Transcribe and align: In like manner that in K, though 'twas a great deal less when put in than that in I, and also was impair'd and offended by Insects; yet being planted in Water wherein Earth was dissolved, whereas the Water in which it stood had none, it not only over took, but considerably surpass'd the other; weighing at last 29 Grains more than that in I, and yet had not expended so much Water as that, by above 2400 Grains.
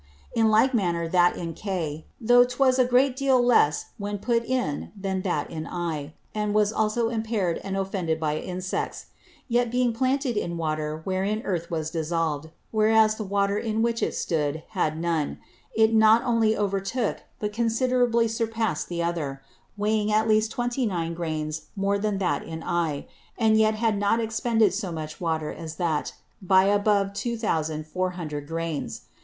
In 0.33 0.49
like 0.49 0.73
manner 0.73 1.07
that 1.07 1.35
in 1.37 1.53
K, 1.53 2.07
though 2.19 2.43
'twas 2.43 2.79
a 2.79 2.85
great 2.85 3.15
deal 3.15 3.39
less 3.39 3.91
when 3.99 4.17
put 4.17 4.43
in 4.43 4.91
than 4.99 5.21
that 5.21 5.51
in 5.51 5.67
I, 5.67 6.15
and 6.33 6.57
also 6.57 7.05
was 7.05 7.13
impair'd 7.13 7.59
and 7.59 7.77
offended 7.77 8.19
by 8.19 8.37
Insects; 8.39 9.11
yet 9.47 9.69
being 9.69 9.93
planted 9.93 10.37
in 10.37 10.57
Water 10.57 11.01
wherein 11.03 11.43
Earth 11.43 11.69
was 11.69 11.91
dissolved, 11.91 12.49
whereas 12.71 13.13
the 13.13 13.23
Water 13.23 13.59
in 13.59 13.83
which 13.83 14.01
it 14.01 14.15
stood 14.15 14.63
had 14.69 14.99
none, 14.99 15.37
it 15.75 15.93
not 15.93 16.23
only 16.23 16.57
over 16.57 16.79
took, 16.79 17.17
but 17.37 17.53
considerably 17.53 18.27
surpass'd 18.27 18.89
the 18.89 19.03
other; 19.03 19.43
weighing 19.77 20.11
at 20.11 20.27
last 20.27 20.49
29 20.49 21.13
Grains 21.13 21.67
more 21.75 21.99
than 21.99 22.17
that 22.17 22.41
in 22.41 22.63
I, 22.63 23.05
and 23.37 23.55
yet 23.55 23.75
had 23.75 23.99
not 23.99 24.19
expended 24.19 24.73
so 24.73 24.91
much 24.91 25.21
Water 25.21 25.53
as 25.53 25.75
that, 25.75 26.15
by 26.41 26.63
above 26.63 27.13
2400 27.13 28.47
Grains. 28.47 29.01